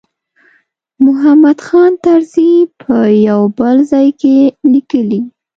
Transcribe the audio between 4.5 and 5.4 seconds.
لیکلي.